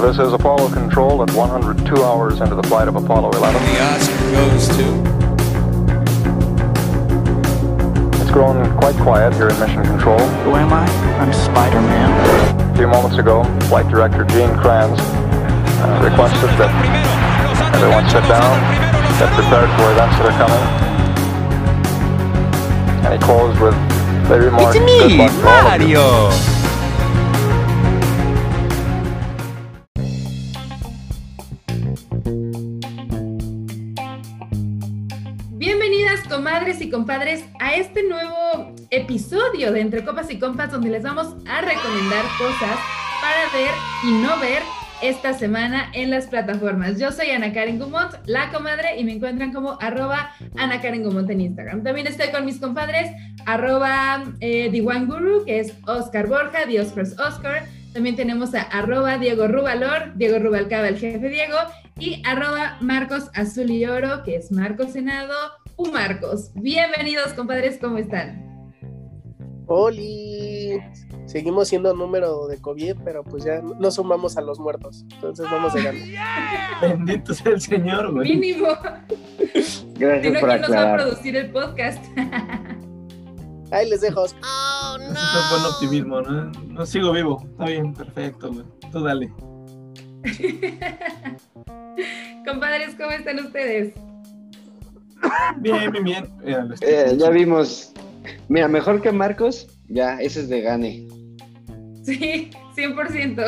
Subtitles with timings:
[0.00, 3.60] This is Apollo Control at 102 hours into the flight of Apollo 11.
[3.60, 4.86] The Oscar goes to.
[8.22, 10.18] It's grown quite quiet here in Mission Control.
[10.46, 10.86] Who am I?
[11.18, 12.70] I'm Spider-Man.
[12.72, 16.70] A few moments ago, Flight Director Gene Kranz uh, requested that
[17.74, 18.54] everyone sit down,
[19.18, 20.64] get prepared for events that are coming.
[23.04, 23.74] And he closed with
[24.28, 25.88] the remark, "Good luck to
[36.90, 42.24] compadres, a este nuevo episodio de Entre Copas y Compas, donde les vamos a recomendar
[42.38, 42.78] cosas
[43.20, 43.70] para ver
[44.04, 44.62] y no ver
[45.02, 46.98] esta semana en las plataformas.
[46.98, 51.30] Yo soy Ana Karen Gumont, la comadre, y me encuentran como arroba Ana Karen Gumont
[51.30, 51.82] en Instagram.
[51.82, 53.10] También estoy con mis compadres,
[53.46, 57.64] arroba eh, Guru, que es Oscar Borja, Dios Cross Oscar.
[57.92, 61.56] También tenemos a arroba Diego Rubalor, Diego Rubalcaba, el jefe Diego,
[61.98, 65.34] y arroba Marcos Azul y Oro, que es Marcos Senado,
[65.78, 66.50] u Marcos.
[66.54, 68.72] Bienvenidos, compadres, ¿cómo están?
[69.66, 70.80] Oli,
[71.26, 75.76] seguimos siendo número de COVID, pero pues ya no sumamos a los muertos, entonces vamos
[75.76, 76.02] a ganar.
[76.82, 78.36] Bendito sea el Señor, güey.
[78.36, 78.68] Mínimo.
[79.94, 81.00] Gracias no, por ¿quién nos va a aclarar.
[81.00, 82.04] producir el podcast?
[83.70, 84.22] Ahí les dejo.
[84.28, 85.00] Oscar.
[85.00, 86.50] Ese es buen optimismo, ¿no?
[86.72, 87.40] No sigo vivo.
[87.50, 88.64] Está bien, perfecto, güey.
[88.90, 89.32] Tú dale.
[92.44, 93.94] compadres, ¿cómo están ustedes?
[95.58, 96.24] Bien, bien, bien.
[96.72, 97.92] Estoy- Eh, ya vimos.
[98.48, 101.06] Mira, mejor que Marcos, ya, ese es de Gane.
[102.02, 103.42] Sí, 100%.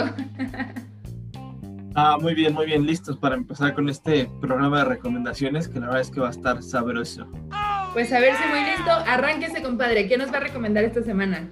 [1.94, 2.86] Ah, muy bien, muy bien.
[2.86, 6.30] Listos para empezar con este programa de recomendaciones que la verdad es que va a
[6.30, 7.26] estar sabroso.
[7.92, 8.90] Pues a ver si muy listo.
[8.90, 10.06] Arránquese, compadre.
[10.08, 11.50] ¿Qué nos va a recomendar esta semana?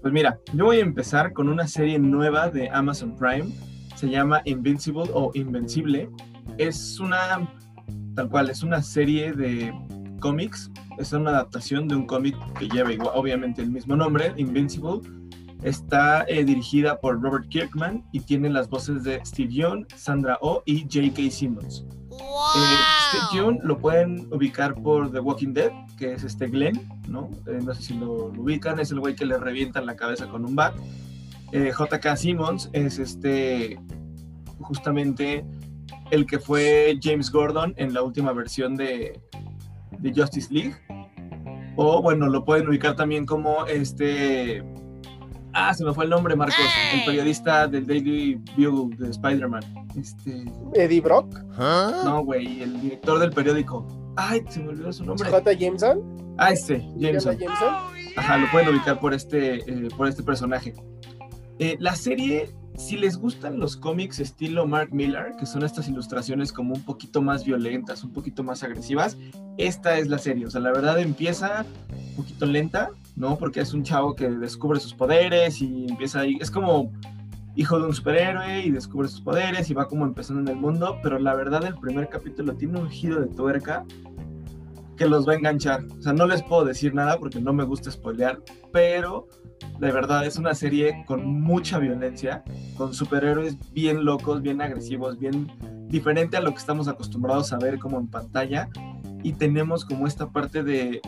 [0.00, 3.50] Pues mira, yo voy a empezar con una serie nueva de Amazon Prime.
[3.96, 6.08] Se llama Invincible o Invencible.
[6.56, 7.46] Es una,
[8.20, 9.72] tal cual, es una serie de
[10.20, 10.70] cómics.
[10.98, 15.00] Es una adaptación de un cómic que lleva igual- obviamente el mismo nombre, Invincible.
[15.62, 20.62] Está eh, dirigida por Robert Kirkman y tiene las voces de Steve Young, Sandra Oh
[20.66, 21.30] y J.K.
[21.30, 21.86] Simmons.
[22.10, 22.76] Eh,
[23.08, 26.78] Steve Young lo pueden ubicar por The Walking Dead, que es este Glenn,
[27.08, 27.30] ¿no?
[27.46, 30.26] Eh, no sé si lo, lo ubican, es el güey que le revientan la cabeza
[30.28, 30.74] con un bat.
[31.52, 32.16] Eh, J.K.
[32.16, 33.80] Simmons es este,
[34.60, 35.46] justamente
[36.10, 39.20] el que fue James Gordon en la última versión de,
[39.98, 40.74] de Justice League.
[41.76, 44.62] O bueno, lo pueden ubicar también como este...
[45.52, 46.56] Ah, se me fue el nombre, Marcos,
[46.94, 49.62] el periodista del Daily Bugle de Spider-Man.
[49.98, 50.44] Este...
[50.74, 53.86] Eddie Brock, No, güey, el director del periódico.
[54.16, 55.28] Ay, se me olvidó su nombre.
[55.28, 55.52] J.
[55.54, 57.36] Jameson, Ah, este, Jameson.
[57.38, 57.68] Jameson.
[58.16, 60.74] Ajá, lo pueden ubicar por este, eh, por este personaje.
[61.58, 62.50] Eh, la serie,
[62.80, 67.20] si les gustan los cómics estilo Mark Millar, que son estas ilustraciones como un poquito
[67.20, 69.18] más violentas, un poquito más agresivas,
[69.58, 70.46] esta es la serie.
[70.46, 73.36] O sea, la verdad empieza un poquito lenta, ¿no?
[73.36, 76.38] Porque es un chavo que descubre sus poderes y empieza ahí.
[76.40, 76.90] Es como
[77.54, 80.98] hijo de un superhéroe y descubre sus poderes y va como empezando en el mundo,
[81.02, 83.84] pero la verdad el primer capítulo tiene un giro de tuerca
[85.00, 85.86] que los va a enganchar.
[85.98, 88.38] O sea, no les puedo decir nada porque no me gusta spoilear,
[88.70, 89.28] pero
[89.78, 92.44] de verdad es una serie con mucha violencia,
[92.76, 95.50] con superhéroes bien locos, bien agresivos, bien
[95.88, 98.68] diferente a lo que estamos acostumbrados a ver como en pantalla
[99.22, 101.00] y tenemos como esta parte de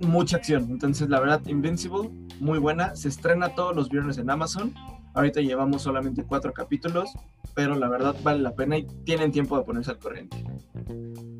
[0.00, 0.66] mucha acción.
[0.68, 2.94] Entonces, la verdad, Invincible, muy buena.
[2.96, 4.74] Se estrena todos los viernes en Amazon.
[5.14, 7.12] Ahorita llevamos solamente cuatro capítulos,
[7.54, 10.36] pero la verdad vale la pena y tienen tiempo de ponerse al corriente.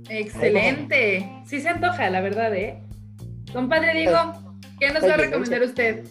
[0.08, 1.42] Excelente.
[1.44, 2.80] Sí se antoja, la verdad, ¿eh?
[3.52, 4.16] Compadre Diego,
[4.78, 6.06] ¿qué nos va a recomendar usted?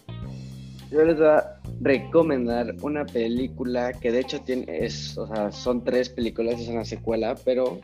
[0.91, 5.83] Yo les voy a recomendar una película que de hecho tiene, es, o sea, son
[5.83, 7.79] tres películas, es una secuela, pero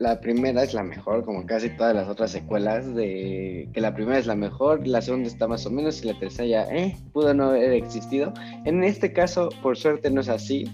[0.00, 4.18] la primera es la mejor, como casi todas las otras secuelas, de que la primera
[4.18, 7.34] es la mejor, la segunda está más o menos y la tercera ya, eh, pudo
[7.34, 8.32] no haber existido.
[8.64, 10.64] En este caso, por suerte no es así,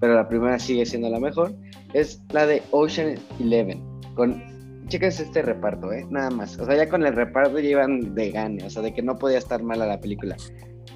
[0.00, 1.54] pero la primera sigue siendo la mejor.
[1.92, 3.82] Es la de Ocean Eleven,
[4.14, 4.42] con,
[4.88, 6.58] chéquense este reparto, eh, nada más.
[6.58, 9.36] O sea, ya con el reparto iban de gane, o sea, de que no podía
[9.36, 10.36] estar mala la película.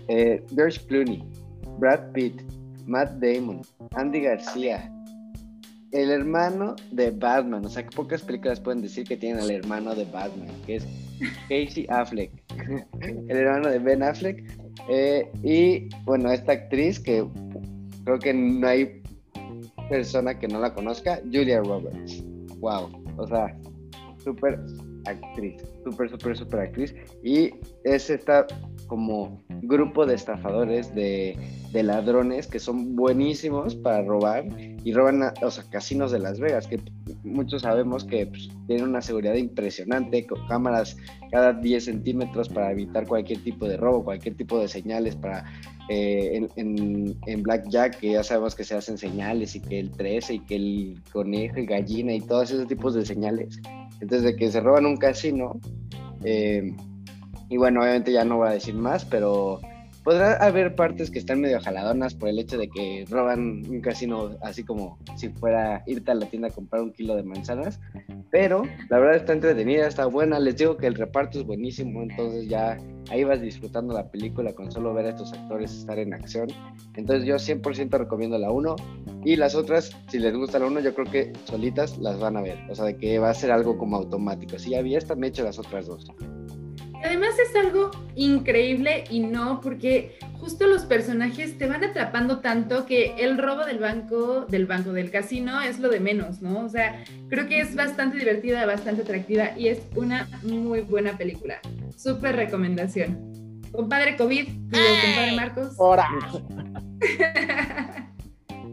[0.09, 1.23] Eh, George Clooney,
[1.79, 2.41] Brad Pitt,
[2.87, 3.61] Matt Damon,
[3.95, 4.91] Andy García,
[5.95, 7.65] el hermano de Batman.
[7.65, 10.87] O sea, que pocas películas pueden decir que tienen al hermano de Batman, que es
[11.49, 12.31] Casey Affleck,
[13.01, 14.45] el hermano de Ben Affleck.
[14.89, 17.25] Eh, y bueno, esta actriz que
[18.05, 19.03] creo que no hay
[19.89, 22.23] persona que no la conozca, Julia Roberts.
[22.59, 23.57] Wow, o sea,
[24.23, 24.59] súper
[25.07, 26.95] actriz, súper, súper, súper actriz.
[27.23, 27.51] Y
[27.85, 28.47] es esta
[28.87, 31.37] como grupo de estafadores, de,
[31.73, 34.45] de ladrones que son buenísimos para robar
[34.85, 35.35] y roban, a-
[35.71, 36.79] casinos de Las Vegas, que
[37.23, 40.97] muchos sabemos que pues, tienen una seguridad impresionante, con cámaras
[41.31, 45.45] cada 10 centímetros para evitar cualquier tipo de robo, cualquier tipo de señales para...
[45.89, 49.91] eh, en, en, en Blackjack, que ya sabemos que se hacen señales y que el
[49.91, 53.61] 13 y que el conejo y gallina y todos esos tipos de señales.
[54.05, 55.59] Entonces, de que se roban un casino,
[56.25, 56.77] eh,
[57.49, 59.61] y bueno, obviamente ya no voy a decir más, pero
[60.05, 64.37] podrá haber partes que están medio jaladonas por el hecho de que roban un casino
[64.43, 67.81] así como si fuera irte a la tienda a comprar un kilo de manzanas,
[68.31, 72.49] pero la verdad está entretenida, está buena, les digo que el reparto es buenísimo, entonces
[72.49, 72.77] ya
[73.11, 76.49] ahí vas disfrutando la película con solo ver a estos actores estar en acción,
[76.95, 78.77] entonces yo 100% recomiendo la 1
[79.25, 82.43] y las otras, si les gusta la 1, yo creo que solitas las van a
[82.43, 85.15] ver, o sea, de que va a ser algo como automático, si ya vi esta,
[85.15, 86.07] me echo las otras dos.
[87.05, 93.15] Además es algo increíble y no, porque justo los personajes te van atrapando tanto que
[93.19, 96.65] el robo del banco, del banco del casino es lo de menos, ¿no?
[96.65, 101.61] O sea, creo que es bastante divertida, bastante atractiva y es una muy buena película.
[101.95, 103.61] Súper recomendación.
[103.71, 105.79] Compadre COVID, digo, compadre Marcos.
[105.79, 106.09] Ahora.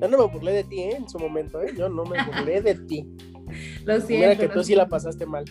[0.02, 0.96] Yo no me burlé de ti, ¿eh?
[0.96, 1.74] En su momento, ¿eh?
[1.78, 3.06] Yo no me burlé de ti.
[3.84, 4.40] Lo Mira siento.
[4.40, 5.44] que lo tú sí la pasaste mal.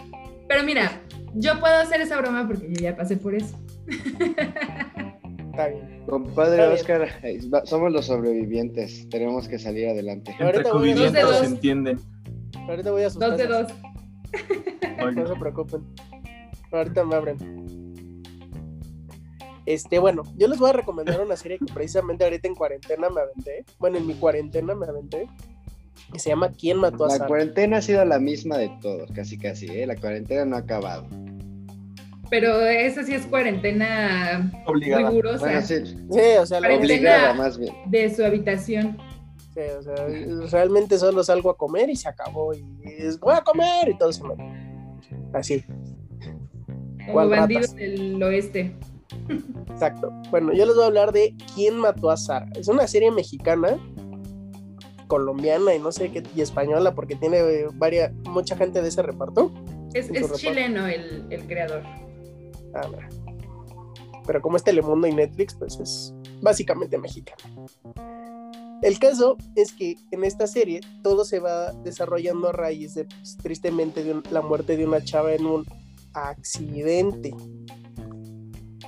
[0.48, 0.90] Pero mira,
[1.34, 3.56] yo puedo hacer esa broma porque yo ya pasé por eso.
[3.88, 6.02] Está bien.
[6.06, 7.02] Compadre Está bien.
[7.02, 10.30] Oscar, eh, somos los sobrevivientes, tenemos que salir adelante.
[10.32, 11.38] Entre Ahorita voy a- Dos de covidientos dos.
[11.40, 12.00] se entienden.
[12.68, 13.68] Ahorita voy a sus Dos de dos.
[15.14, 15.82] No se preocupen.
[16.72, 17.36] Ahorita me abren.
[19.66, 23.20] Este, bueno, yo les voy a recomendar una serie que precisamente ahorita en cuarentena me
[23.20, 23.64] aventé.
[23.78, 25.28] Bueno, en mi cuarentena me aventé.
[26.12, 27.28] Que se llama ¿Quién mató a La Sara?
[27.28, 29.86] cuarentena ha sido la misma de todos, casi casi, ¿eh?
[29.86, 31.06] La cuarentena no ha acabado.
[32.30, 35.08] Pero esa sí es cuarentena Obligada.
[35.10, 37.74] rigurosa Bueno, sí, Sí, o sea, la obligada más bien.
[37.86, 38.96] de su habitación.
[39.54, 39.94] Sí, o sea,
[40.58, 42.54] realmente solo salgo a comer y se acabó.
[42.54, 44.34] Y es, voy a comer y todo se me.
[45.32, 45.64] Así,
[46.98, 47.74] Como ¿Cuál bandido ratas?
[47.74, 48.76] del oeste.
[49.72, 50.12] exacto.
[50.30, 52.46] Bueno, yo les voy a hablar de ¿Quién mató a Sara?
[52.54, 53.76] Es una serie mexicana,
[55.10, 59.02] colombiana y no sé qué, y española, porque tiene eh, varias, mucha gente de ese
[59.02, 59.50] reparto.
[59.92, 61.82] Es, chileno el, el creador.
[62.74, 63.08] Ah, mira.
[64.24, 67.66] Pero como es Telemundo y Netflix, pues es básicamente mexicano.
[68.82, 73.36] El caso es que en esta serie todo se va desarrollando a raíz de, pues,
[73.36, 75.66] tristemente, de un- la muerte de una chava en un
[76.14, 77.34] accidente.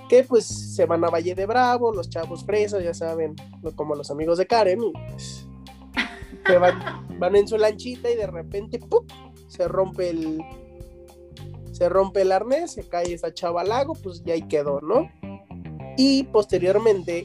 [0.08, 3.34] Que pues se van a Valle de Bravo, los chavos fresas, ya saben,
[3.74, 5.48] como los amigos de Karen, y pues
[6.46, 9.06] se van, van en su lanchita y de repente ¡pum!
[9.48, 10.42] se rompe el,
[11.72, 15.10] se rompe el arnés, se cae esa chava al lago, pues ya ahí quedó, ¿no?
[15.96, 17.24] Y posteriormente,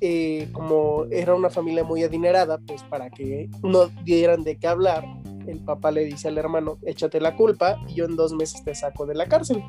[0.00, 5.04] eh, como era una familia muy adinerada, pues para que no dieran de qué hablar,
[5.46, 8.74] el papá le dice al hermano, échate la culpa y yo en dos meses te
[8.74, 9.62] saco de la cárcel.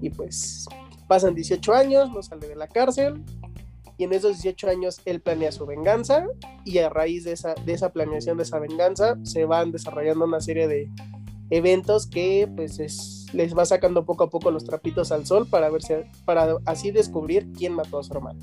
[0.00, 0.66] Y pues
[1.08, 3.24] pasan 18 años, no sale de la cárcel,
[3.98, 6.24] y en esos 18 años él planea su venganza,
[6.64, 10.40] y a raíz de esa, de esa planeación de esa venganza se van desarrollando una
[10.40, 10.88] serie de
[11.50, 15.70] eventos que pues es- les va sacando poco a poco los trapitos al sol para
[15.70, 15.94] ver si,
[16.24, 18.40] para así descubrir quién mató a su hermano.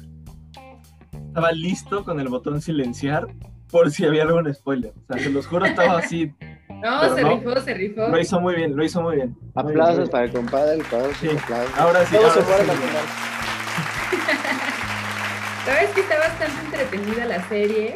[1.27, 3.27] Estaba listo con el botón silenciar
[3.71, 4.93] por si había algún spoiler.
[5.09, 6.31] O sea, se los juro, estaba así.
[6.81, 7.29] No, se no.
[7.37, 8.07] rifó, se rifó.
[8.07, 9.35] Lo hizo muy bien, lo hizo muy bien.
[9.55, 11.27] Aplausos para el compadre, aplausos, Sí.
[11.29, 11.77] aplausos.
[11.79, 13.32] Ahora sí, Todos se ahora sí.
[15.67, 15.87] Al final.
[15.87, 17.95] Sabes que está bastante entretenida la serie.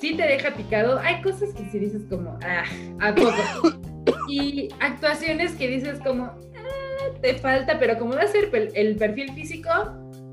[0.00, 0.98] Sí te deja picado.
[0.98, 2.64] Hay cosas que sí dices como, ah,
[3.00, 3.78] ¿a poco?
[4.28, 9.32] Y actuaciones que dices como, ah, te falta, pero como va a ser el perfil
[9.32, 9.68] físico,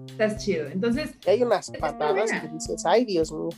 [0.07, 0.67] estás chido.
[0.67, 3.49] Entonces, Y hay unas patadas que dices, ay Dios mío.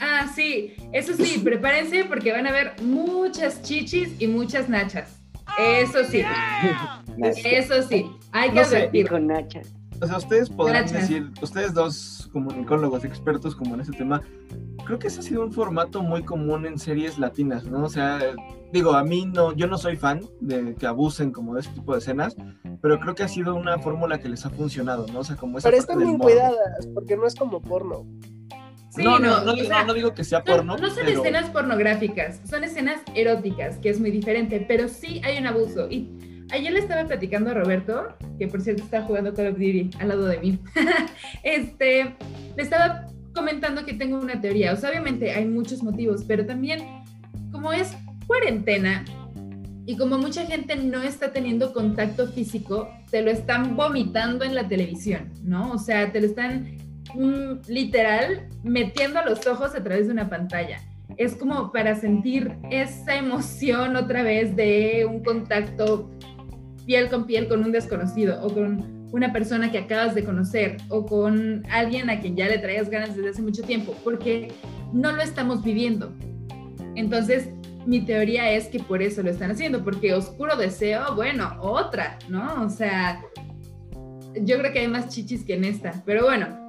[0.00, 5.18] ah, sí, eso sí, prepárense porque van a ver muchas chichis y muchas nachas.
[5.58, 6.22] Eso sí,
[7.44, 9.08] eso sí, hay que No advertir.
[9.08, 9.60] Con Nacha.
[10.00, 11.02] O sea, ustedes podrán Gracias.
[11.08, 14.20] decir, ustedes dos comunicólogos expertos como en este tema,
[14.84, 17.84] creo que ese ha sido un formato muy común en series latinas, ¿no?
[17.84, 18.18] O sea,
[18.72, 21.92] digo, a mí no, yo no soy fan de que abusen como de este tipo
[21.92, 22.36] de escenas,
[22.82, 25.20] pero creo que ha sido una fórmula que les ha funcionado, ¿no?
[25.20, 28.04] O sea, como esa Pero están bien cuidadas, porque no es como porno.
[28.90, 30.96] Sí, no, no, no, o digo- sea, no digo que sea No, porno, no son
[31.04, 35.90] pero escenas pornográficas, son escenas eróticas, que es muy diferente, pero sí hay un abuso.
[35.90, 39.90] Y ayer le estaba platicando a Roberto, que por cierto está jugando Call of Duty
[39.98, 40.58] al lado de mí.
[41.42, 42.16] este,
[42.56, 44.72] le estaba comentando que tengo una teoría.
[44.72, 46.80] O sea, obviamente hay muchos motivos, pero también,
[47.52, 49.04] como es cuarentena,
[49.88, 54.66] Y como mucha gente no está teniendo contacto físico, te lo están vomitando en la
[54.66, 55.70] televisión, ¿no?
[55.70, 56.76] O sea, te lo están
[57.14, 60.80] mm, literal metiendo a los ojos a través de una pantalla.
[61.16, 66.10] Es como para sentir esa emoción otra vez de un contacto
[66.86, 71.06] piel con piel con un desconocido o con una persona que acabas de conocer o
[71.06, 74.52] con alguien a quien ya le traías ganas desde hace mucho tiempo, porque
[74.92, 76.12] no lo estamos viviendo.
[76.94, 77.48] Entonces,
[77.86, 82.64] mi teoría es que por eso lo están haciendo, porque oscuro deseo, bueno, otra, ¿no?
[82.64, 83.22] O sea,
[84.42, 86.64] yo creo que hay más chichis que en esta, pero bueno.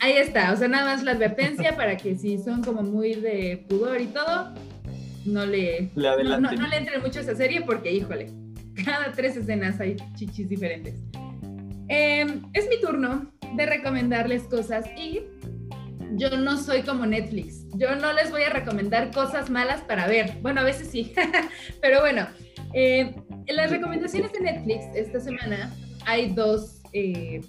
[0.00, 3.64] Ahí está, o sea, nada más la advertencia para que si son como muy de
[3.68, 4.52] pudor y todo,
[5.24, 8.28] no le, no, no, le entren mucho a esa serie porque, híjole,
[8.84, 10.94] cada tres escenas hay chichis diferentes.
[11.88, 15.22] Em, es mi turno de recomendarles cosas y
[16.12, 17.66] yo no soy como Netflix.
[17.74, 20.38] Yo no les voy a recomendar cosas malas para ver.
[20.42, 21.12] Bueno, a veces sí,
[21.80, 22.26] pero bueno.
[22.72, 23.14] Eh,
[23.46, 25.72] en las recomendaciones de Netflix esta semana
[26.06, 27.40] hay dos eh,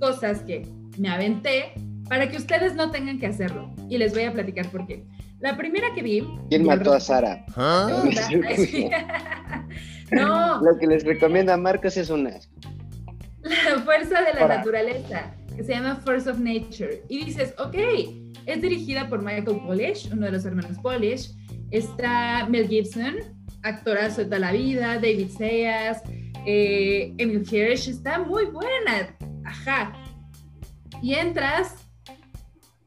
[0.00, 1.72] cosas que me aventé
[2.08, 3.74] para que ustedes no tengan que hacerlo.
[3.88, 5.04] Y les voy a platicar por qué.
[5.40, 6.24] La primera que vi...
[6.50, 7.44] ¿Quién mató a Sara?
[7.56, 8.04] ¿Ah?
[10.12, 10.60] no.
[10.62, 12.38] Lo que les recomienda Marcos es una.
[13.42, 17.02] La fuerza de la naturaleza que se llama Force of Nature.
[17.08, 17.76] Y dices, ok,
[18.46, 21.32] es dirigida por Michael Polish, uno de los hermanos Polish.
[21.70, 23.16] Está Mel Gibson,
[23.62, 26.02] actorazo de toda la vida, David Sayas,
[26.46, 29.16] eh, Emil Hirsch, está muy buena.
[29.44, 29.92] Ajá.
[31.02, 31.76] Y entras.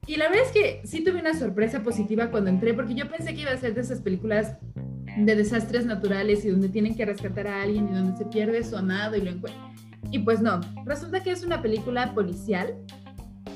[0.07, 3.33] Y la verdad es que sí tuve una sorpresa positiva cuando entré, porque yo pensé
[3.33, 4.55] que iba a ser de esas películas
[5.17, 8.75] de desastres naturales y donde tienen que rescatar a alguien y donde se pierde su
[8.75, 9.75] amado y lo encuentran
[10.11, 12.75] y pues no, resulta que es una película policial.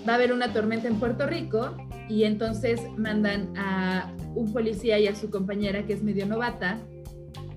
[0.07, 1.75] Va a haber una tormenta en Puerto Rico
[2.07, 6.79] y entonces mandan a un policía y a su compañera que es medio novata,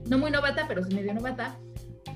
[0.09, 1.59] no muy novata, pero sí medio novata,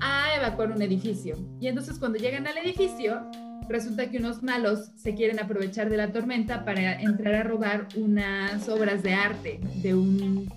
[0.01, 1.35] a evacuar un edificio.
[1.59, 3.21] Y entonces cuando llegan al edificio,
[3.67, 8.69] resulta que unos malos se quieren aprovechar de la tormenta para entrar a robar unas
[8.69, 10.47] obras de arte de un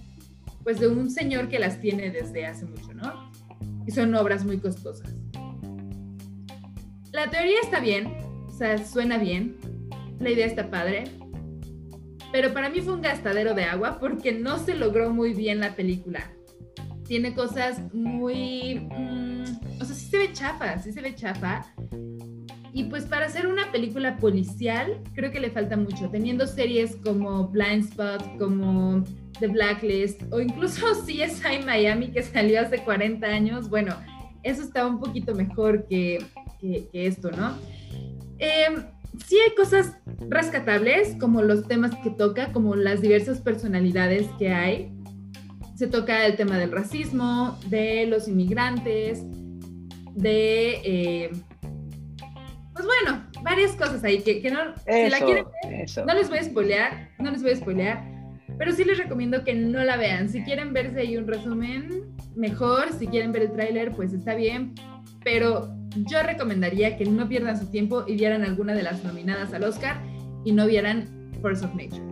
[0.71, 3.31] pues de un señor que las tiene desde hace mucho, ¿no?
[3.87, 5.15] Y son obras muy costosas
[7.13, 9.57] la teoría está bien, o sea, suena bien,
[10.19, 11.05] la idea está padre,
[12.33, 15.75] pero para mí fue un gastadero de agua porque no se logró muy bien la
[15.75, 16.31] película.
[17.07, 18.87] Tiene cosas muy...
[18.91, 21.67] Mm, o sea, sí se ve chafa, sí se ve chafa.
[22.73, 26.09] Y pues para hacer una película policial, creo que le falta mucho.
[26.11, 29.03] Teniendo series como Blind Spot, como
[29.41, 33.97] The Blacklist, o incluso CSI Miami que salió hace 40 años, bueno,
[34.43, 36.25] eso estaba un poquito mejor que,
[36.61, 37.57] que, esto, ¿no?
[38.39, 38.85] Em,
[39.27, 39.97] sí hay cosas
[40.29, 44.93] rescatables, como los temas que toca, como las diversas personalidades que hay.
[45.75, 49.23] Se toca el tema del racismo, de los inmigrantes,
[50.15, 50.81] de...
[50.85, 51.31] Eh,
[52.73, 54.75] pues bueno, varias cosas ahí que, que no...
[54.87, 58.05] si la quieren ver, no les voy a spoilear, no les voy a spoilear,
[58.59, 60.29] pero sí les recomiendo que no la vean.
[60.29, 62.93] Si quieren verse ahí un resumen, mejor.
[62.93, 64.75] Si quieren ver el tráiler, pues está bien.
[65.25, 69.65] Pero yo recomendaría que no pierdan su tiempo y vieran alguna de las nominadas al
[69.65, 69.97] Oscar
[70.45, 71.09] y no vieran
[71.41, 72.03] Force of Nature.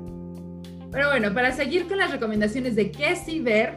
[0.90, 3.76] Pero bueno, para seguir con las recomendaciones de qué sí ver,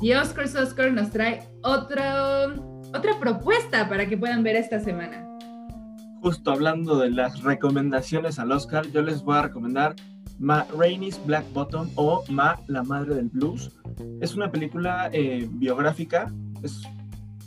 [0.00, 2.02] y Oscars Oscar nos trae otro,
[2.92, 5.29] otra propuesta para que puedan ver esta semana.
[6.22, 9.96] Justo hablando de las recomendaciones al Oscar, yo les voy a recomendar
[10.38, 13.70] Ma Rainey's Black Bottom o Ma, la madre del blues.
[14.20, 16.82] Es una película eh, biográfica, es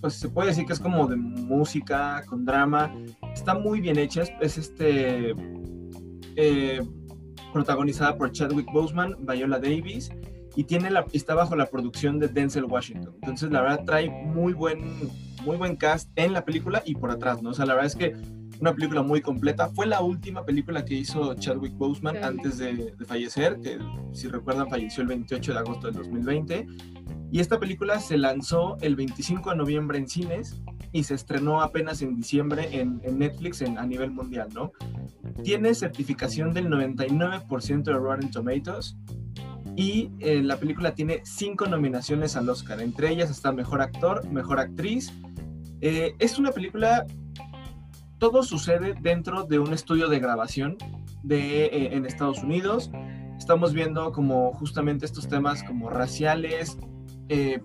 [0.04, 2.94] pues se puede decir que es como de música, con drama.
[3.34, 5.34] Está muy bien hecha, es, este
[6.36, 6.82] eh,
[7.54, 10.12] protagonizada por Chadwick Boseman, Viola Davis
[10.58, 13.14] y tiene la, está bajo la producción de Denzel Washington.
[13.22, 15.10] Entonces la verdad trae muy buen,
[15.46, 17.52] muy buen cast en la película y por atrás, ¿no?
[17.52, 18.14] O sea, la verdad es que
[18.64, 19.70] una película muy completa.
[19.70, 23.78] Fue la última película que hizo Chadwick Boseman antes de, de, fallecer, que
[24.14, 26.68] si recuerdan falleció el 28 de agosto del 2020.
[27.32, 30.62] Y esta película se lanzó el 25 de noviembre en cines
[30.94, 34.72] y se estrenó apenas en diciembre en, Netflix a nivel mundial, ¿no?
[35.44, 38.96] Tiene certificación del 99% de Rotten Tomatoes
[39.76, 42.80] y eh, la película tiene cinco nominaciones al Oscar.
[42.80, 45.12] Entre ellas está Mejor Actor, Mejor Actriz.
[45.82, 47.06] Eh, es una película,
[48.24, 50.78] todo sucede dentro de un estudio de grabación
[51.24, 52.90] de, eh, en Estados Unidos.
[53.38, 56.78] Estamos viendo como justamente estos temas como raciales,
[57.28, 57.60] eh,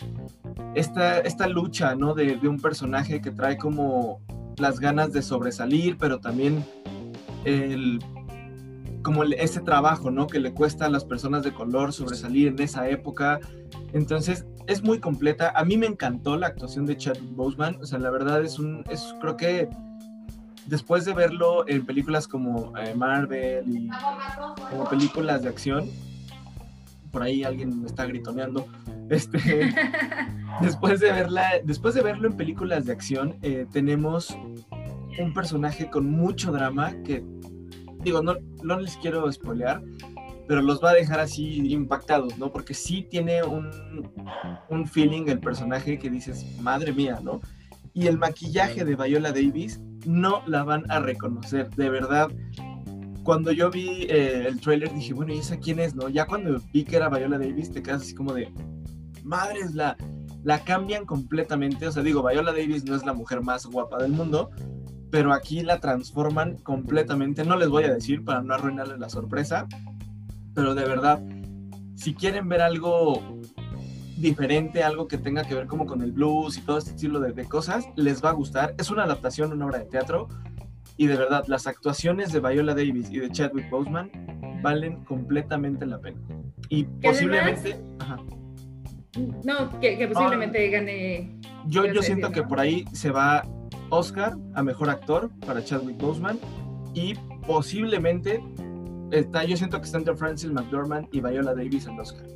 [0.75, 2.13] esta, esta lucha, ¿no?
[2.13, 4.21] De, un personaje que trae como
[4.57, 6.67] las ganas de sobresalir, pero también
[7.45, 8.01] el,
[9.05, 10.27] como ese trabajo, ¿no?
[10.27, 13.39] Que le cuesta a las personas de color sobresalir en esa época.
[13.93, 15.53] Entonces, es muy completa.
[15.55, 17.79] A mí me encantó la actuación de Chadwick Boseman.
[17.81, 19.69] O sea, la verdad es un, es, creo que
[20.69, 23.89] después de verlo en películas como eh, Marvel y
[24.71, 25.89] como películas de acción,
[27.11, 28.67] por ahí alguien me está gritoneando.
[29.11, 29.75] Este,
[30.61, 34.37] después de verla, después de verlo en películas de acción, eh, tenemos
[35.19, 37.25] un personaje con mucho drama que,
[38.01, 39.83] digo, no, no les quiero spoilear,
[40.47, 42.53] pero los va a dejar así impactados, ¿no?
[42.53, 43.71] Porque sí tiene un,
[44.69, 47.41] un feeling el personaje que dices, madre mía, ¿no?
[47.95, 52.31] Y el maquillaje de Viola Davis no la van a reconocer, de verdad.
[53.25, 56.09] Cuando yo vi eh, el trailer dije, bueno, ¿y esa quién es, no?
[56.09, 58.51] Ya cuando vi que era Viola Davis te quedas así como de,
[59.23, 59.97] madres, la,
[60.45, 61.87] la cambian completamente.
[61.87, 64.51] O sea, digo, Viola Davis no es la mujer más guapa del mundo,
[65.11, 67.45] pero aquí la transforman completamente.
[67.45, 69.67] No les voy a decir para no arruinarles la sorpresa,
[70.55, 71.23] pero de verdad,
[71.95, 73.38] si quieren ver algo
[74.21, 77.33] diferente, algo que tenga que ver como con el blues y todo este estilo de,
[77.33, 78.75] de cosas, les va a gustar.
[78.79, 80.29] Es una adaptación, una obra de teatro.
[80.97, 84.11] Y de verdad, las actuaciones de Viola Davis y de Chadwick Boseman
[84.63, 86.19] valen completamente la pena.
[86.69, 87.81] Y posiblemente...
[88.01, 88.17] Ajá.
[89.45, 91.39] No, que, que posiblemente gane.
[91.67, 92.49] Yo, yo siento decir, que ¿no?
[92.49, 93.45] por ahí se va
[93.91, 96.39] Oscar a mejor actor para Chadwick Boseman
[96.95, 97.15] y
[97.47, 98.43] posiblemente
[99.11, 102.27] está, yo siento que está entre Francis McDormand y Viola Davis en Oscar.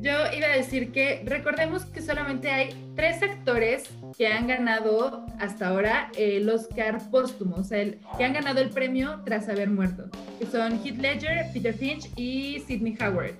[0.00, 3.84] Yo iba a decir que recordemos que solamente hay tres actores
[4.16, 8.70] que han ganado hasta ahora el Oscar póstumo, o sea, el- que han ganado el
[8.70, 10.04] premio tras haber muerto,
[10.38, 13.34] que son Heath Ledger, Peter Finch y Sidney Howard.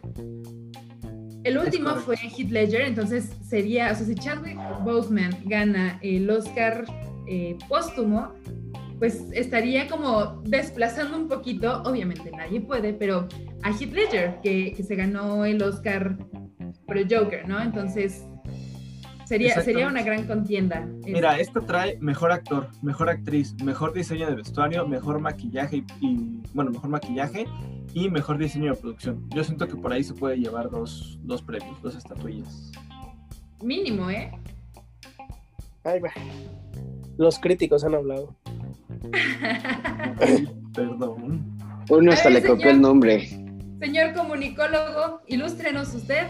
[1.45, 6.85] El último fue Heath Ledger, entonces sería, o sea, si Chadwick Boseman gana el Oscar
[7.27, 8.35] eh, póstumo,
[8.99, 13.27] pues estaría como desplazando un poquito, obviamente nadie puede, pero
[13.63, 16.17] a Heath Ledger, que, que se ganó el Oscar
[16.91, 17.63] por el Joker, ¿no?
[17.63, 18.27] Entonces,
[19.25, 20.89] sería, sería una gran contienda.
[21.05, 26.43] Mira, esta trae mejor actor, mejor actriz, mejor diseño de vestuario, mejor maquillaje y, y,
[26.53, 27.47] bueno, mejor maquillaje
[27.95, 29.25] y mejor diseño de producción.
[29.31, 32.73] Yo siento que por ahí se puede llevar dos, dos premios, dos estatuillas.
[33.63, 34.33] Mínimo, ¿eh?
[35.85, 36.11] Ay, va.
[37.19, 38.35] Los críticos han hablado.
[40.19, 41.57] Ay, Perdón.
[41.89, 43.29] Uno hasta ver, le copió el nombre.
[43.79, 46.27] Señor comunicólogo, ilústrenos usted.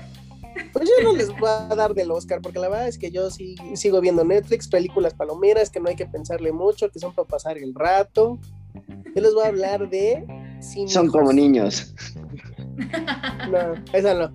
[0.72, 3.30] Pues yo no les voy a dar del Oscar, porque la verdad es que yo
[3.30, 7.26] sí sigo viendo Netflix, películas palomeras, que no hay que pensarle mucho, que son para
[7.28, 8.38] pasar el rato.
[9.14, 10.24] Yo les voy a hablar de
[10.60, 11.18] Sin Son Hijos.
[11.20, 11.94] como niños.
[13.50, 14.30] No, esa no.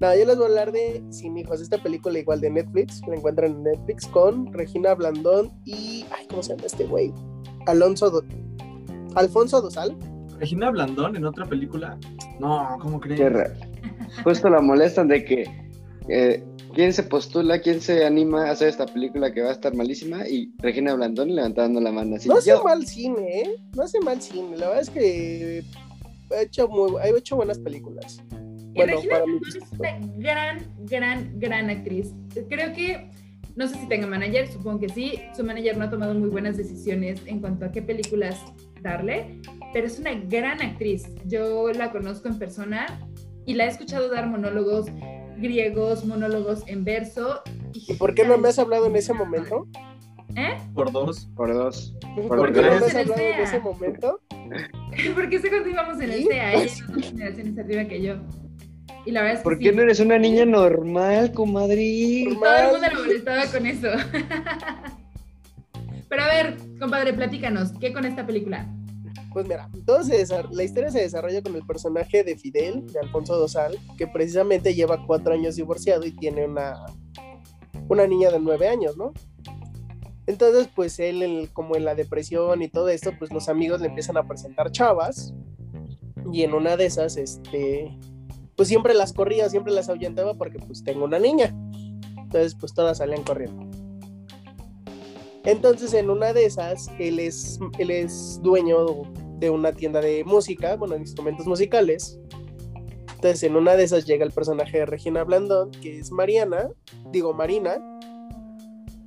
[0.00, 3.14] No, yo les voy a hablar de Sin Hijos, esta película igual de Netflix, la
[3.16, 7.12] encuentran en Netflix con Regina Blandón y, ay, ¿cómo se llama este güey?
[7.66, 8.24] Alonso, Do-
[9.14, 9.96] Alfonso Dosal.
[10.38, 11.96] Regina Blandón en otra película.
[12.40, 13.18] No, ¿cómo creen?
[13.18, 13.54] Qué raro.
[14.22, 15.44] Justo la molestan de que
[16.08, 19.74] eh, quién se postula, quién se anima a hacer esta película que va a estar
[19.74, 22.28] malísima y Regina Blandón levantando la mano así.
[22.28, 22.62] No hace yo.
[22.62, 23.56] mal cine, ¿eh?
[23.74, 25.64] No hace mal cine, la verdad es que
[26.36, 28.22] ha hecho, muy, ha hecho buenas películas.
[28.30, 29.38] Y Bueno, Regina para mí.
[29.38, 32.12] Blandón es una gran, gran, gran actriz.
[32.48, 33.10] Creo que,
[33.56, 35.20] no sé si tenga manager, supongo que sí.
[35.36, 38.36] Su manager no ha tomado muy buenas decisiones en cuanto a qué películas
[38.82, 39.40] darle,
[39.72, 41.04] pero es una gran actriz.
[41.26, 42.86] Yo la conozco en persona
[43.46, 44.86] y la he escuchado dar monólogos
[45.36, 47.42] griegos, monólogos en verso.
[47.72, 49.66] ¿Y por qué no me has hablado en ese momento?
[50.36, 50.56] ¿Eh?
[50.74, 51.28] Por dos.
[51.36, 51.94] Por dos.
[52.28, 54.20] ¿Por qué no me has hablado en ese momento?
[55.14, 56.24] Porque sé cuando íbamos en el.
[56.24, 58.16] CEA, ella es dos generaciones arriba que yo.
[59.06, 59.64] Y la verdad es que ¿Por sí.
[59.64, 62.26] qué no eres una niña normal, comadre?
[62.38, 63.88] Todo el mundo le molestaba con eso.
[66.08, 68.66] Pero a ver, compadre, platícanos, ¿qué con esta película?
[69.34, 73.36] Pues mira, todo se la historia se desarrolla con el personaje de Fidel, de Alfonso
[73.36, 76.86] Dosal, que precisamente lleva cuatro años divorciado y tiene una,
[77.88, 79.12] una niña de nueve años, ¿no?
[80.28, 84.16] Entonces, pues él, como en la depresión y todo esto, pues los amigos le empiezan
[84.16, 85.34] a presentar chavas.
[86.32, 87.98] Y en una de esas, este,
[88.56, 91.52] pues siempre las corría, siempre las ahuyentaba porque pues tengo una niña.
[92.16, 93.68] Entonces, pues todas salían corriendo.
[95.44, 99.02] Entonces, en una de esas, él es, él es dueño
[99.38, 102.18] de una tienda de música, bueno, de instrumentos musicales.
[103.14, 106.70] Entonces, en una de esas llega el personaje de Regina Blandón, que es Mariana,
[107.10, 107.78] digo Marina,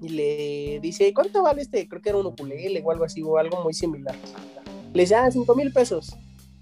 [0.01, 1.87] y le dice, ¿cuánto vale este?
[1.87, 4.15] Creo que era un ukulele o algo así, o algo muy similar.
[4.93, 6.15] Le dice, ah, cinco mil pesos,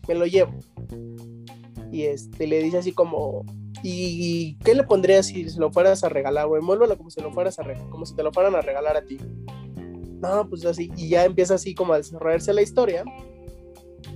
[0.08, 0.54] me lo llevo.
[1.91, 3.45] Y este, le dice así como,
[3.84, 6.47] ¿y qué le pondrías si se lo fueras a regalar?
[6.47, 9.06] O envuélvelo como si, lo fueras a como si te lo fueran a regalar a
[9.06, 9.17] ti.
[10.19, 13.04] No, pues así, y ya empieza así como a desarrollarse la historia.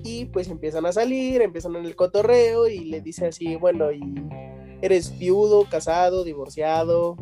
[0.04, 4.02] Y pues empiezan a salir, empiezan en el cotorreo y le dice así, bueno, y
[4.82, 7.18] ¿Eres viudo, casado, divorciado,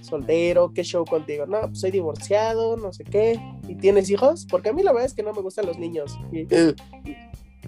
[0.00, 0.72] soltero?
[0.74, 1.46] ¿Qué show contigo?
[1.46, 3.40] No, pues soy divorciado, no sé qué.
[3.68, 4.46] ¿Y tienes hijos?
[4.50, 6.18] Porque a mí la verdad es que no me gustan los niños.
[6.32, 6.40] Y,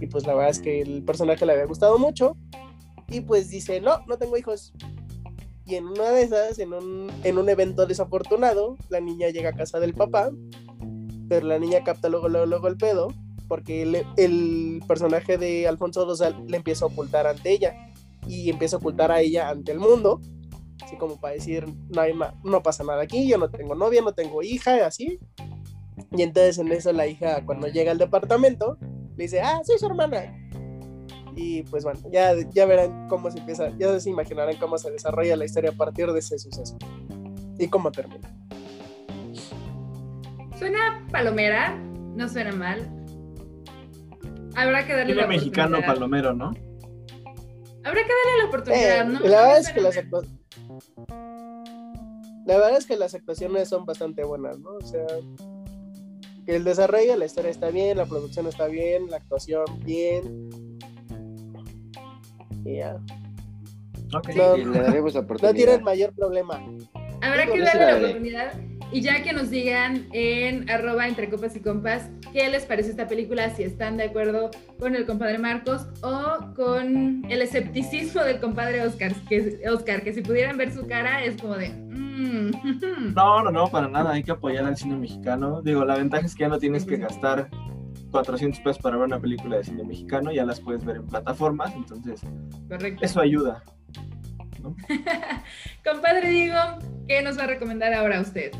[0.01, 2.37] y pues la verdad es que el personaje le había gustado mucho.
[3.09, 4.73] Y pues dice, no, no tengo hijos.
[5.65, 9.55] Y en una de esas, en un, en un evento desafortunado, la niña llega a
[9.55, 10.31] casa del papá,
[11.29, 13.09] pero la niña capta luego, luego, luego el pedo,
[13.55, 17.93] porque el, el personaje de Alfonso Dosal le empieza a ocultar ante ella
[18.27, 20.21] y empieza a ocultar a ella ante el mundo,
[20.83, 24.13] así como para decir, no, hay no pasa nada aquí, yo no tengo novia, no
[24.13, 25.21] tengo hija, así.
[26.11, 28.77] Y entonces en eso la hija, cuando llega al departamento,
[29.17, 30.37] le dice, ah, soy su hermana.
[31.37, 35.37] Y pues bueno, ya, ya verán cómo se empieza, ya se imaginarán cómo se desarrolla
[35.37, 36.77] la historia a partir de ese suceso.
[37.57, 38.37] Y cómo termina.
[40.59, 41.77] Suena palomera,
[42.17, 43.04] no suena mal.
[44.57, 45.95] Habrá que darle la mexicano oportunidad.
[45.95, 46.47] palomero, ¿no?
[47.85, 49.21] Habrá que darle la oportunidad, Eh, ¿no?
[49.21, 49.97] la verdad No es que las
[52.47, 54.71] La verdad es que las actuaciones son bastante buenas, ¿no?
[54.71, 55.07] O sea,
[56.47, 60.79] que el desarrollo de la historia está bien, la producción está bien, la actuación bien.
[62.65, 62.97] Y ya.
[64.15, 64.29] Ok.
[64.37, 64.57] No.
[64.57, 65.55] Y le daremos la No oportunidad.
[65.55, 66.63] tienen mayor problema.
[67.23, 68.53] Habrá que sí darle la oportunidad
[68.93, 73.09] y ya que nos digan en arroba entre copas y compas qué les parece esta
[73.09, 78.83] película, si están de acuerdo con el compadre Marcos o con el escepticismo del compadre
[78.83, 81.71] Oscar, que, Oscar, que si pudieran ver su cara es como de...
[81.71, 84.13] mm, No, no, no, para nada.
[84.13, 85.63] Hay que apoyar al cine mexicano.
[85.63, 87.49] Digo, la ventaja es que ya no tienes que gastar
[88.11, 91.73] 400 pesos para ver una película de cine mexicano, ya las puedes ver en plataformas,
[91.75, 92.21] entonces
[92.69, 93.05] correcto.
[93.05, 93.65] eso ayuda.
[95.85, 96.59] Compadre Diego,
[97.09, 98.53] ¿qué nos va a recomendar ahora usted?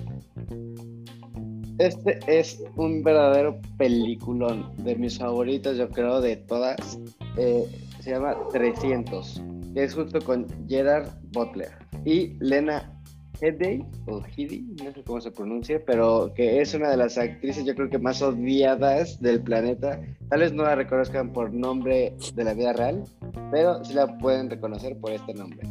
[1.79, 6.99] Este es un verdadero peliculón de mis favoritas, yo creo, de todas.
[7.37, 7.65] Eh,
[8.01, 9.43] se llama 300,
[9.75, 11.73] que es justo con Gerard Butler
[12.05, 12.95] y Lena
[13.41, 17.65] Headey, o Headey, no sé cómo se pronuncia, pero que es una de las actrices,
[17.65, 20.01] yo creo que más odiadas del planeta.
[20.29, 23.05] Tal vez no la reconozcan por nombre de la vida real,
[23.51, 25.67] pero sí la pueden reconocer por este nombre.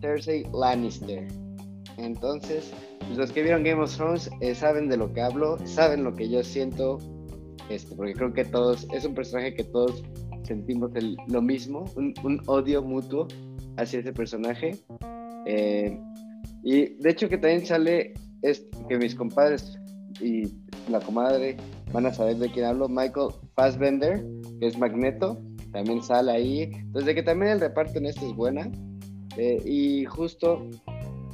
[0.00, 1.41] Cersei Lannister.
[2.02, 6.04] Entonces, pues, los que vieron Game of Thrones eh, saben de lo que hablo, saben
[6.04, 6.98] lo que yo siento,
[7.70, 10.02] este, porque creo que todos, es un personaje que todos
[10.44, 10.90] sentimos
[11.28, 13.28] lo mismo, un, un odio mutuo
[13.76, 14.76] hacia ese personaje.
[15.46, 15.98] Eh,
[16.62, 19.78] y de hecho que también sale, es, que mis compadres
[20.20, 20.44] y
[20.90, 21.56] la comadre
[21.92, 24.24] van a saber de quién hablo, Michael Fassbender,
[24.60, 25.40] que es Magneto,
[25.72, 26.62] también sale ahí.
[26.62, 28.70] Entonces, de que también el reparto en este es buena.
[29.36, 30.68] Eh, y justo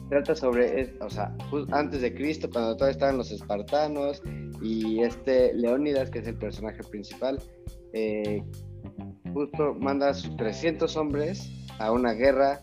[0.08, 1.34] trata sobre, o sea,
[1.72, 4.22] antes de Cristo, cuando todavía estaban los espartanos
[4.62, 7.40] y este Leónidas, que es el personaje principal,
[7.92, 8.42] eh,
[9.32, 12.60] justo manda a sus 300 hombres a una guerra,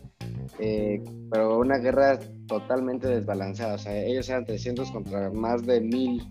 [0.58, 6.22] eh, pero una guerra totalmente desbalanceada, o sea, ellos eran 300 contra más de 1000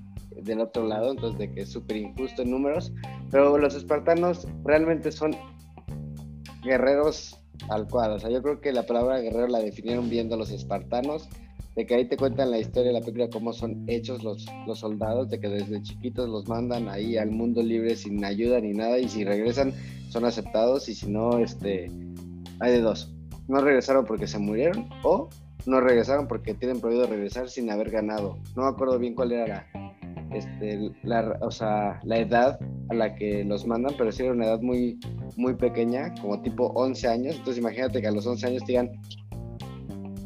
[0.44, 2.94] del otro lado, entonces de que es súper injusto en números,
[3.32, 5.32] pero los espartanos realmente son
[6.64, 10.52] guerreros al cual, o sea, yo creo que la palabra guerrero la definieron viendo los
[10.52, 11.30] espartanos,
[11.76, 14.80] de que ahí te cuentan la historia de la película, cómo son hechos los, los
[14.80, 18.98] soldados, de que desde chiquitos los mandan ahí al mundo libre sin ayuda ni nada,
[18.98, 19.74] y si regresan
[20.10, 21.92] son aceptados, y si no, este,
[22.60, 23.14] hay de dos,
[23.48, 25.30] no regresaron porque se murieron, o
[25.66, 29.48] no regresaron porque tienen prohibido regresar sin haber ganado, no me acuerdo bien cuál era
[29.48, 29.96] la,
[30.34, 34.46] este, la, o sea, la edad a la que los mandan, pero sí era una
[34.46, 35.00] edad muy,
[35.38, 37.36] muy pequeña, como tipo 11 años.
[37.36, 38.92] Entonces imagínate que a los 11 años te digan,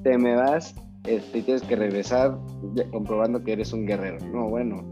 [0.04, 2.38] te me vas este, y tienes que regresar
[2.92, 4.18] comprobando que eres un guerrero.
[4.28, 4.84] No, bueno,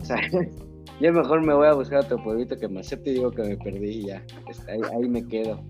[0.00, 0.18] o sea,
[1.00, 3.56] yo mejor me voy a buscar otro pueblito que me acepte y digo que me
[3.56, 5.60] perdí y ya, este, ahí, ahí me quedo.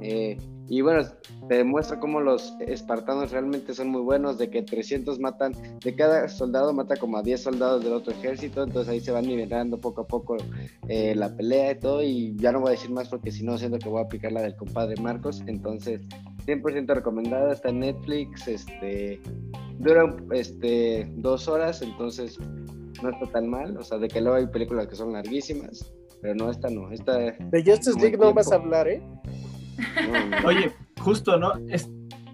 [0.00, 0.36] Eh,
[0.68, 1.02] y bueno,
[1.48, 5.52] te demuestra cómo los espartanos realmente son muy buenos, de que 300 matan,
[5.82, 9.26] de cada soldado mata como a 10 soldados del otro ejército, entonces ahí se van
[9.26, 10.36] nivelando poco a poco
[10.88, 13.56] eh, la pelea y todo, y ya no voy a decir más porque si no
[13.56, 16.02] siento que voy a aplicar la del compadre Marcos, entonces
[16.46, 19.20] 100% recomendada, está en Netflix, este,
[19.78, 22.38] dura este, dos horas, entonces
[23.02, 26.34] no está tan mal, o sea, de que luego hay películas que son larguísimas, pero
[26.34, 27.18] no, esta no, esta...
[27.18, 29.02] De Justice League no vas a hablar, ¿eh?
[30.44, 31.52] Oye, justo, ¿no?
[31.68, 31.88] Es-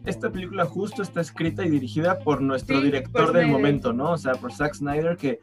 [0.06, 3.50] esta película justo está escrita y dirigida por nuestro Sí, director por del Snyder.
[3.52, 4.12] momento, ¿no?
[4.12, 5.40] O sea, por Zack Snyder, que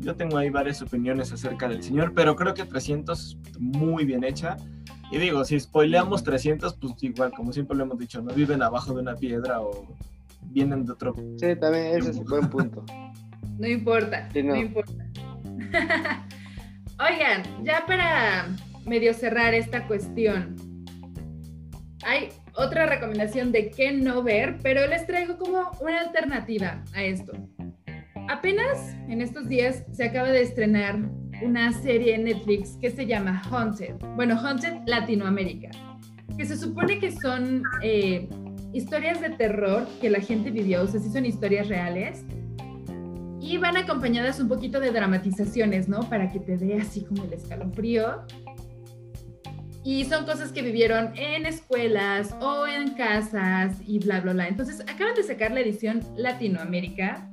[0.00, 4.56] yo tengo ahí varias opiniones acerca del señor, pero creo que 300 muy bien hecha.
[5.10, 8.92] Y digo, si spoileamos 300, pues igual, como siempre lo hemos dicho, no viven abajo
[8.94, 9.86] de una piedra o
[10.44, 11.14] vienen de otro.
[11.38, 12.84] Sí, también ese es un buen punto.
[13.58, 14.54] No importa, Sí, no.
[14.54, 14.60] no.
[14.60, 14.92] importa.
[16.98, 18.48] Oigan, ya para
[18.86, 20.56] medio cerrar esta cuestión,
[22.04, 27.32] hay otra recomendación de qué no ver, pero les traigo como una alternativa a esto.
[28.28, 30.98] Apenas en estos días se acaba de estrenar
[31.42, 33.94] una serie en Netflix que se llama Haunted.
[34.16, 35.70] Bueno, Haunted Latinoamérica,
[36.36, 38.28] que se supone que son eh,
[38.72, 42.24] historias de terror que la gente vivió, o sea, sí son historias reales.
[43.40, 46.00] Y van acompañadas un poquito de dramatizaciones, ¿no?
[46.08, 48.22] Para que te dé así como el escalofrío.
[49.84, 54.48] Y son cosas que vivieron en escuelas o en casas y bla, bla, bla.
[54.48, 57.28] Entonces, acaban de sacar la edición Latinoamérica,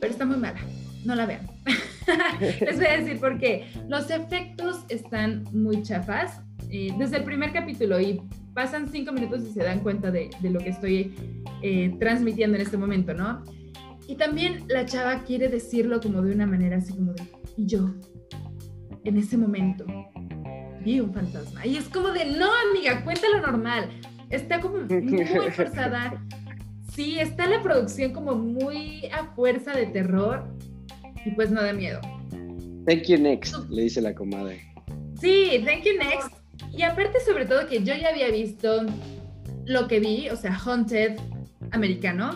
[0.00, 0.60] pero está muy mala.
[1.04, 1.48] No la vean.
[2.60, 3.66] Les voy a decir por qué.
[3.88, 6.40] Los efectos están muy chafas.
[6.70, 8.20] Eh, desde el primer capítulo y
[8.54, 11.14] pasan cinco minutos y se dan cuenta de, lo que estoy
[11.62, 13.44] eh, transmitiendo en este momento, ¿no?
[14.08, 17.22] Y también la chava quiere decirlo como de una manera así como de,
[17.56, 17.94] y yo,
[19.04, 19.84] en ese momento,
[20.86, 21.66] vi un fantasma.
[21.66, 23.90] Y es como de, no, amiga, cuéntalo normal.
[24.30, 26.22] Está como muy forzada.
[26.94, 30.44] Sí, está la producción como muy a fuerza de terror
[31.26, 32.00] y pues no da miedo.
[32.86, 34.62] Thank you next, le dice la comadre.
[35.20, 36.32] Sí, thank you next.
[36.72, 38.86] Y aparte sobre todo que yo ya había visto
[39.64, 41.16] lo que vi, o sea, Haunted
[41.72, 42.30] americano,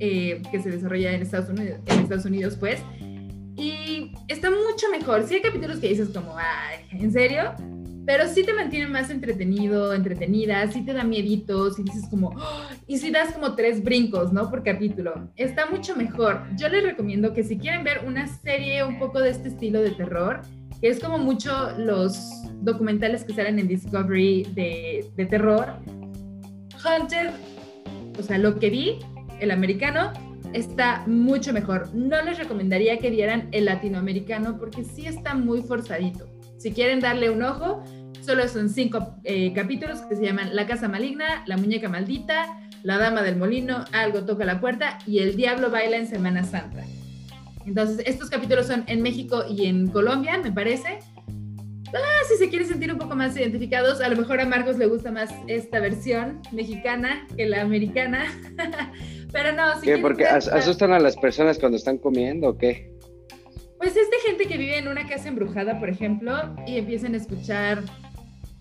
[0.00, 2.80] eh, que se desarrolla en Estados, Unidos, en Estados Unidos, pues.
[3.56, 5.24] Y está mucho mejor.
[5.24, 7.54] Sí hay capítulos que dices como, ay, ¿en serio?
[8.06, 12.68] Pero sí te mantiene más entretenido, entretenida, sí te da miedito, si dices como, ¡oh!
[12.86, 14.50] y si das como tres brincos, ¿no?
[14.50, 15.30] Por capítulo.
[15.36, 16.42] Está mucho mejor.
[16.56, 19.92] Yo les recomiendo que si quieren ver una serie un poco de este estilo de
[19.92, 20.42] terror,
[20.80, 22.18] que es como mucho los
[22.60, 25.72] documentales que salen en Discovery de, de terror,
[26.84, 27.30] Hunter,
[28.18, 28.98] o sea, lo que vi,
[29.40, 30.12] el americano,
[30.54, 31.94] está mucho mejor.
[31.94, 36.26] No les recomendaría que vieran el latinoamericano porque sí está muy forzadito.
[36.58, 37.82] Si quieren darle un ojo,
[38.22, 42.46] solo son cinco eh, capítulos que se llaman La Casa Maligna, La Muñeca Maldita,
[42.82, 46.84] La Dama del Molino, Algo Toca la Puerta y El Diablo Baila en Semana Santa.
[47.66, 51.00] Entonces, estos capítulos son en México y en Colombia, me parece.
[51.94, 54.86] Ah, si se quieren sentir un poco más identificados, a lo mejor a Marcos le
[54.86, 58.26] gusta más esta versión mexicana que la americana.
[59.32, 59.98] Pero no, si ¿Qué?
[59.98, 62.90] ¿Porque as asustan a las personas cuando están comiendo o qué?
[63.78, 66.32] Pues es de gente que vive en una casa embrujada, por ejemplo,
[66.66, 67.82] y empiezan a escuchar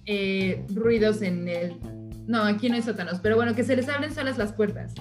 [0.06, 1.80] eh, ruidos en el...
[2.28, 4.94] No, aquí no hay sótanos, pero bueno, que se les abren solas las puertas.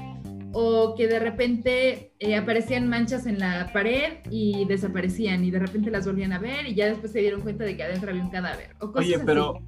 [0.52, 5.90] O que de repente eh, aparecían manchas en la pared y desaparecían y de repente
[5.90, 8.30] las volvían a ver y ya después se dieron cuenta de que adentro había un
[8.30, 8.76] cadáver.
[8.80, 9.64] O cosas Oye, pero, así.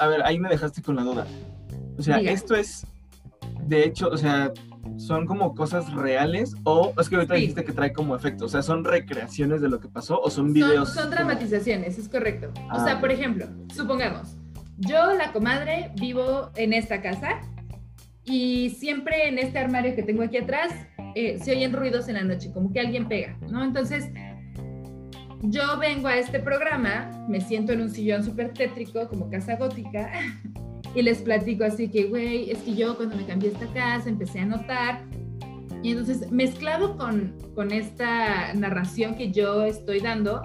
[0.00, 1.26] a ver, ahí me dejaste con la duda.
[1.98, 2.32] O sea, Diga.
[2.32, 2.86] esto es,
[3.62, 4.52] de hecho, o sea,
[4.98, 7.40] son como cosas reales o es que ahorita Sí.
[7.42, 10.46] dijiste que trae como efecto, o sea, son recreaciones de lo que pasó o son
[10.46, 10.92] Son, videos.
[10.92, 12.48] son dramatizaciones, es correcto.
[12.56, 13.00] O Ah, sea, ok.
[13.00, 14.36] por ejemplo, supongamos,
[14.78, 17.40] yo, la comadre, vivo en esta casa
[18.26, 20.72] y siempre en este armario que tengo aquí atrás
[21.14, 23.64] eh, se oyen ruidos en la noche, como que alguien pega, ¿no?
[23.64, 24.10] Entonces,
[25.42, 30.10] yo vengo a este programa, me siento en un sillón súper tétrico, como casa gótica,
[30.94, 34.40] y les platico así que, güey, es que yo cuando me cambié esta casa empecé
[34.40, 35.02] a notar
[35.82, 40.42] y entonces, mezclado con, con esta narración que yo estoy dando,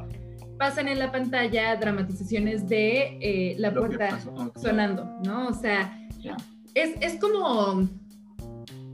[0.59, 4.19] pasan en la pantalla dramatizaciones de eh, la puerta
[4.55, 5.47] sonando, ¿no?
[5.47, 5.97] O sea.
[6.75, 7.87] Es, es como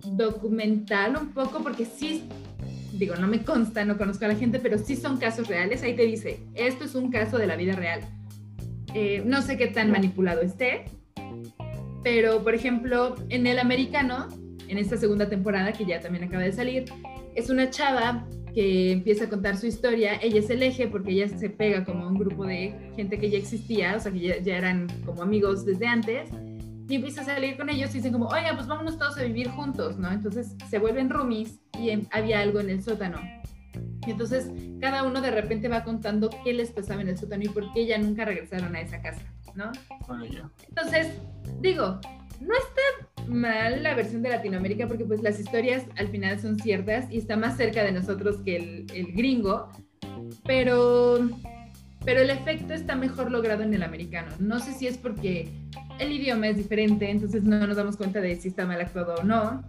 [0.06, 2.24] documental un poco, porque sí,
[2.94, 5.84] digo, no me consta, no conozco a la gente, pero sí son casos reales.
[5.84, 8.02] Ahí te dice, esto es un caso de la vida real.
[8.94, 10.86] Eh, no sé qué tan manipulado esté,
[12.04, 14.28] pero por ejemplo, en el americano,
[14.68, 16.86] en esta segunda temporada que ya también acaba de salir,
[17.36, 20.20] es una chava que empieza a contar su historia.
[20.22, 23.30] Ella es el eje porque ella se pega como a un grupo de gente que
[23.30, 26.30] ya existía, o sea, que ya, ya eran como amigos desde antes.
[26.90, 29.50] Y empieza a salir con ellos y dicen como, oiga, pues vámonos todos a vivir
[29.50, 30.12] juntos, ¿no?
[30.12, 33.20] Entonces se vuelven roomies y había algo en el sótano.
[34.06, 37.50] Y entonces cada uno de repente va contando qué les pasaba en el sótano y
[37.50, 39.22] por qué ya nunca regresaron a esa casa,
[39.54, 39.72] ¿no?
[40.70, 41.12] Entonces,
[41.60, 42.00] digo,
[42.40, 47.12] no está mal la versión de Latinoamérica porque pues las historias al final son ciertas
[47.12, 49.70] y está más cerca de nosotros que el, el gringo,
[50.46, 51.30] pero,
[52.06, 54.32] pero el efecto está mejor logrado en el americano.
[54.40, 55.52] No sé si es porque
[56.00, 59.24] el idioma es diferente, entonces no nos damos cuenta de si está mal actuado o
[59.24, 59.64] no,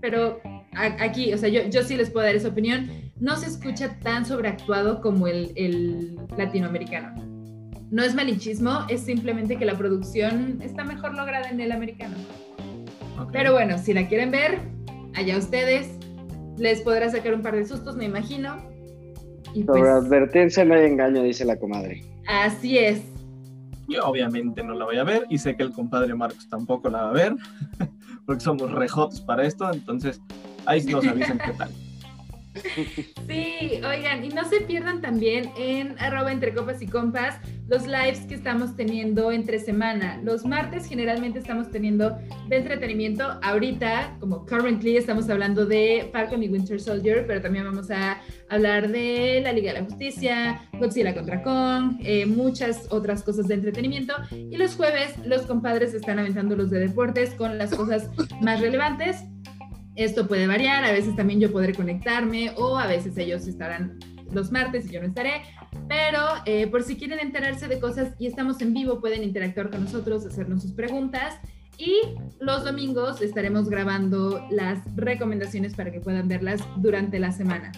[0.00, 0.40] pero
[0.74, 2.88] a- aquí, o sea, yo, yo sí les puedo dar esa opinión,
[3.20, 7.14] no se escucha tan sobreactuado como el, el latinoamericano.
[7.90, 12.16] No es malichismo, es simplemente que la producción está mejor lograda en el americano.
[13.18, 13.30] ok.
[13.32, 14.58] Pero bueno, si la quieren ver,
[15.14, 15.88] allá ustedes.
[16.58, 18.56] Les podrá sacar un par de sustos, me imagino.
[19.54, 22.02] Y Sobre pues, advertencia no hay engaño, dice la comadre.
[22.26, 23.00] así es.
[23.88, 27.04] Yo obviamente no la voy a ver y sé que el compadre Marcos tampoco la
[27.04, 27.34] va a ver,
[28.26, 30.20] porque somos rejotos para esto, entonces
[30.66, 31.70] ahí nos avisan qué tal.
[33.28, 38.20] Sí, oigan, y no se pierdan también en arroba entre copas y compas los lives
[38.20, 40.18] que estamos teniendo entre semana.
[40.24, 42.18] Los martes generalmente estamos teniendo
[42.48, 43.38] de entretenimiento.
[43.42, 48.88] Ahorita, como currently, estamos hablando de Falcon y Winter Soldier, pero también vamos a hablar
[48.88, 54.14] de la Liga de la Justicia, Godzilla contra Kong, eh, muchas otras cosas de entretenimiento.
[54.30, 58.08] Y los jueves, los compadres están aventando los de deportes con las cosas
[58.40, 59.24] más relevantes.
[59.98, 63.98] Esto puede variar, a veces también yo podré conectarme o a veces ellos estarán
[64.30, 65.42] los martes y yo no estaré,
[65.88, 69.82] pero eh, por si quieren enterarse de cosas y estamos en vivo, pueden interactuar con
[69.82, 71.40] nosotros, hacernos sus preguntas
[71.78, 71.98] y
[72.38, 77.72] los domingos estaremos grabando las recomendaciones para que puedan verlas durante la semana.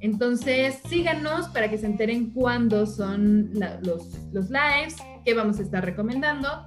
[0.00, 3.50] Entonces, síganos para que se enteren cuándo son
[3.82, 6.66] los, los lives, qué vamos a estar recomendando.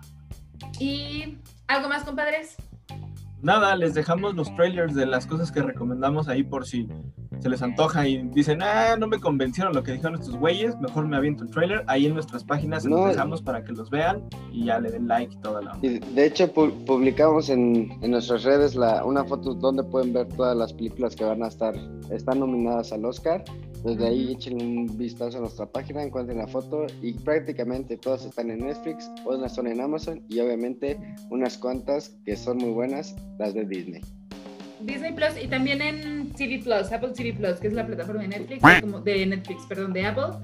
[0.79, 2.55] ¿Y algo más, compadres?
[3.45, 6.88] Nada, les dejamos los trailers de las cosas que recomendamos ahí por si
[7.39, 11.08] se les antoja y dicen, ah, no me convencieron lo que dijeron estos güeyes, mejor
[11.08, 11.84] me aviento un trailer.
[11.88, 15.36] Ahí en nuestras páginas los dejamos para que los vean y ya le den like
[15.36, 20.12] y toda la De hecho, publicamos en, en, nuestras redes la, una foto donde pueden
[20.12, 21.75] ver todas las películas que van a estar,
[22.10, 23.43] están nominadas al Oscar.
[23.85, 28.49] Desde ahí echen un vistazo a nuestra página, encuentren la foto y prácticamente todas están
[28.49, 30.97] en Netflix, otras son en Amazon y obviamente
[31.29, 34.01] unas cuantas que son muy buenas, las de Disney.
[34.81, 38.29] Disney Plus y también en TV Plus, Apple TV Plus, que es la plataforma de
[38.29, 40.39] Netflix, como de Netflix, perdón, de Apple.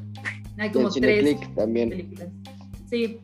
[0.60, 1.90] Hay como tres también.
[1.90, 2.28] películas.
[2.92, 3.22] Sí,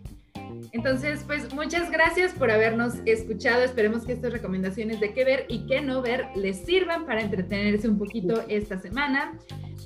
[0.72, 3.64] entonces, pues muchas gracias por habernos escuchado.
[3.64, 7.88] Esperemos que estas recomendaciones de qué ver y qué no ver les sirvan para entretenerse
[7.88, 9.38] un poquito esta semana.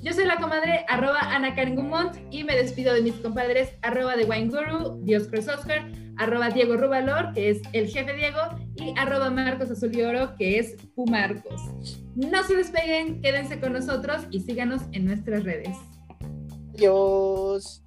[0.02, 4.16] Yo soy la comadre arroba Ana Karen Gumont y me despido de mis compadres arroba
[4.16, 8.40] de Wine Guru, Dios Cross Oscar, arroba Diego Rubalor, que es el jefe Diego,
[8.76, 11.62] y arroba Marcos Azul y Oro, que es Pumarcos.
[12.16, 15.76] No se despeguen, quédense con nosotros y síganos en nuestras redes.
[16.74, 17.82] Adiós.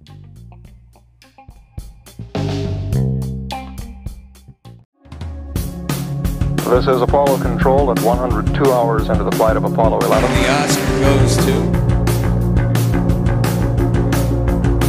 [6.66, 10.30] This is Apollo Control at 102 hours into the flight of Apollo 11.
[10.30, 11.54] The Oscar goes to.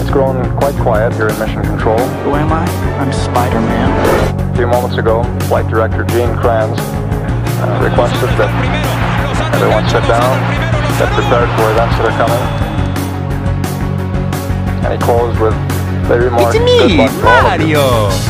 [0.01, 1.99] It's grown quite quiet here in Mission Control.
[2.25, 2.65] Who am I?
[2.97, 4.51] I'm Spider-Man.
[4.51, 8.49] A few moments ago, Flight Director Gene Kranz uh, requested that
[9.53, 10.33] everyone sit down,
[10.97, 12.43] get prepared for events that are coming.
[14.83, 15.53] And he closed with
[16.09, 18.26] the remark, It's me, Mario!